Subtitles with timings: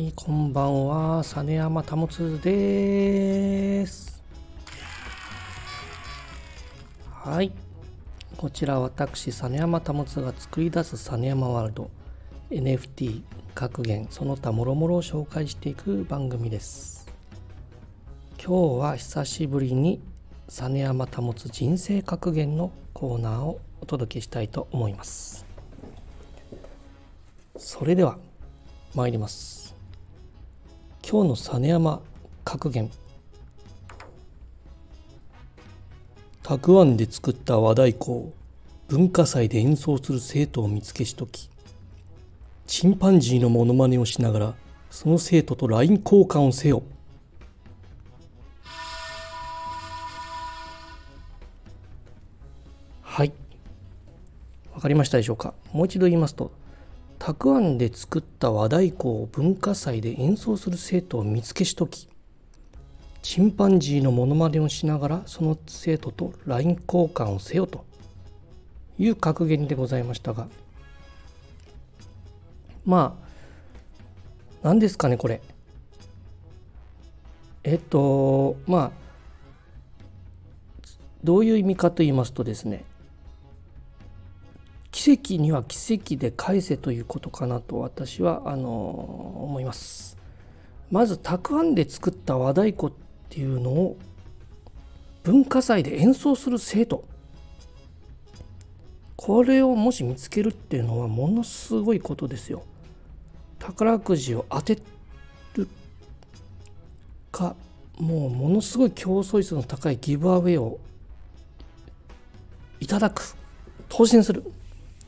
[0.00, 2.08] はい、こんばんは、実山保
[2.42, 4.22] です。
[7.10, 7.52] はい、
[8.38, 9.92] こちら私、実山保
[10.22, 11.90] が作り出す実山ワールド
[12.48, 13.22] NFT
[13.54, 17.06] 格言その他もろもろを紹介していく番組です。
[18.42, 20.00] 今日は久しぶりに
[20.48, 25.44] 実山保人生格言のコーナーをお届けしたいと思います。
[27.58, 28.16] それでは
[28.94, 29.59] 参ります。
[31.08, 32.00] 今日の実山
[32.44, 32.90] 格言。
[36.42, 38.32] たくあんで作った和太鼓を
[38.88, 41.48] 文化祭で演奏する生徒を見つけしとき
[42.66, 44.54] チンパンジーのモノマネをしながら
[44.90, 46.82] その生徒と LINE 交換をせよ。
[53.02, 53.32] はい。
[54.72, 55.54] わかりましたでしょうか。
[55.72, 56.50] もう一度言いますと
[57.20, 62.08] たくあんで作った和太鼓を文化祭で演奏する生徒を見つけしとき
[63.20, 67.84] チンパンジーのモノマネをしながらその生徒と LINE 交換をせよと
[68.98, 70.48] いう格言でございましたが
[72.86, 73.28] まあ
[74.62, 75.42] 何ですかねこれ。
[77.64, 78.90] えっとまあ
[81.22, 82.82] どういう意味かと言いますとですね
[85.00, 90.18] 奇跡には奇跡で返せということかなと私はあの思います。
[90.90, 92.92] まずたくあんで作った和太鼓っ
[93.30, 93.96] ていうのを
[95.22, 97.02] 文化祭で演奏する生徒。
[99.16, 102.62] これをもし見つけるっていうのはものすごいことですよ。
[103.58, 104.82] 宝くじを当て
[105.54, 105.66] る
[107.32, 107.56] か
[107.96, 110.78] もうものすごい競争率の高いギブアウェイを
[112.80, 113.34] いただく
[113.88, 114.44] 当選する。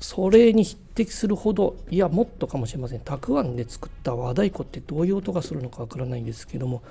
[0.00, 3.00] それに匹敵するほどいやもっとかもしれません。
[3.00, 6.82] たくあんで作った和太鼓ってどういう音がするのかわからないんですけども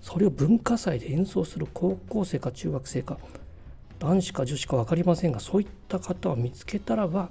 [0.00, 3.18] それを文化祭で演奏する高校生か中学生か
[3.98, 7.30] 男子か女子か分かりませんがそういった方を見つけたらば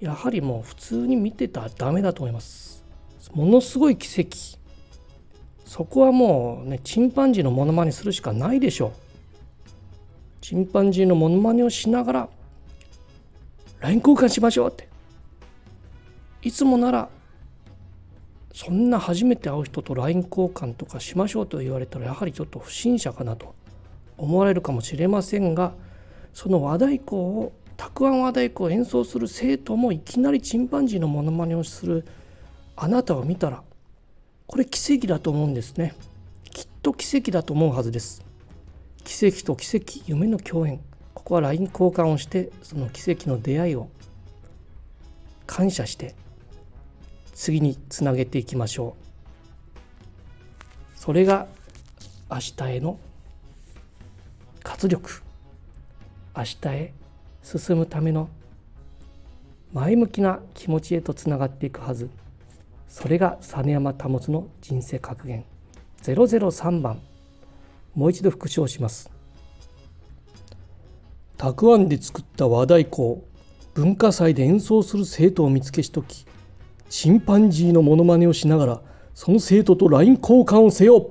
[0.00, 2.84] やはりもう普通に見てたらダメだと思います。
[3.32, 4.58] ものすごい奇跡。
[5.64, 8.92] そこはもうねチンパンジーのモノマネするしかないでしょう。
[10.40, 12.28] チンパンジーのモノマネをしながら
[13.80, 14.88] LINE 交換しましょうって。
[16.42, 17.08] いつもなら
[18.52, 23.54] そんな初めて会う人と LINE 交換とかしましょうと言われたらやはりちょっと不審者かなと
[24.16, 25.74] 思われるかもしれませんが
[26.34, 32.04] その和太鼓をたくあん和太鼓を演奏する生徒もいきなりチンパンジーのモノマネをする
[32.76, 33.62] あなたを見たら
[34.46, 35.94] これ奇跡だと思うんですね。
[36.50, 38.24] きっと奇跡だと思うはずです。
[39.04, 40.80] 奇跡と奇跡夢の共演。
[41.28, 43.90] こは LINE 交換をしてその奇跡の出会いを
[45.46, 46.14] 感謝して
[47.34, 48.96] 次につなげていきましょ
[50.96, 50.98] う。
[50.98, 51.46] それが
[52.30, 52.98] 明日への
[54.62, 55.22] 活力。
[56.34, 56.94] 明日へ
[57.42, 58.30] 進むための
[59.74, 62.08] 前向きな気持ちへとつながっていくはず。
[62.88, 65.44] それが実山保の人生格言。
[66.02, 67.02] 003番。
[67.94, 69.17] もう一度復唱します。
[71.38, 73.22] たくあんで作った和太鼓
[73.72, 76.26] 文化祭で演奏する生徒を見つけしとき
[76.90, 78.80] チンパンジーのモノマネをしながら
[79.14, 81.10] その生徒と LINE 交換をせよ。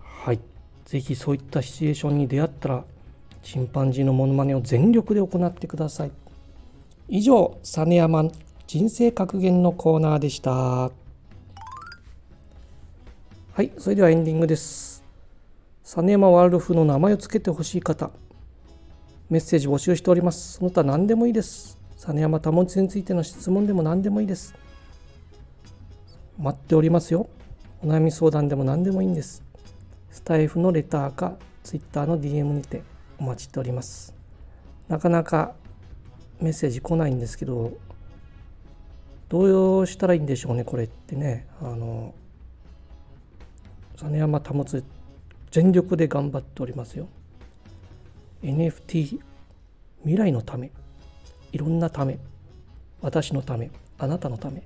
[0.00, 0.38] はい。
[0.84, 2.84] ぜひそういったシチュエーションに出会ったら
[3.42, 6.12] チンパンジーのモノマネを全力で行ってください。
[7.08, 8.30] 以上実山
[8.66, 11.03] 人生格言のコーナーでした。
[13.54, 15.04] はいそれではエンディングです
[15.84, 18.10] 実山ワールド風の名前を付けてほしい方
[19.30, 20.54] メッセージ募集しております。
[20.54, 21.78] その他何でもいいです。
[21.96, 24.54] 実山保についての質問でも何でもいいです。
[26.38, 27.28] 待っておりますよ。
[27.82, 29.42] お悩み相談でも何でもいいんです。
[30.10, 32.82] スタイフのレターか Twitter の DM にて
[33.18, 34.14] お待ちしております。
[34.88, 35.54] なかなか
[36.40, 37.72] メッセージ来ないんですけど、
[39.28, 41.46] どうしたらいいんでしょうね、これってね。
[41.62, 42.14] あの、
[44.10, 44.84] 実山保つ
[45.50, 47.08] 全力で頑張っておりますよ。
[48.42, 49.20] NFT
[50.02, 50.70] 未来のため
[51.52, 52.18] いろんなため
[53.00, 54.62] 私のためあなたのため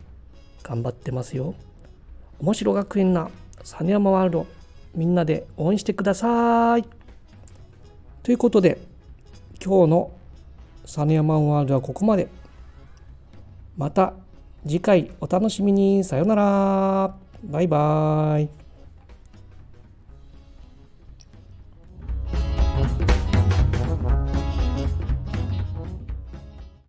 [0.63, 1.55] 頑張ってますよ。
[2.41, 3.31] 面白学園な
[3.63, 4.47] 実山ワールド
[4.95, 6.85] みんなで応援してください。
[8.23, 8.79] ということで
[9.65, 10.11] 今日の
[10.85, 12.29] 実山ワールドはここまで。
[13.77, 14.15] また
[14.65, 16.03] 次回お楽しみに。
[16.03, 17.15] さよなら。
[17.45, 18.68] バイバーイ。